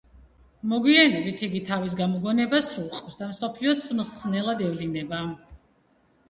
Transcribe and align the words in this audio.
მოგვიანებით 0.69 1.43
იგი 1.47 1.61
თავის 1.67 1.95
გამოგონებას 1.99 2.71
სრულყოფს 2.71 3.19
და 3.21 3.29
მსოფლიოს 3.33 3.85
მხსნელად 4.01 4.65
ევლინება. 4.71 5.23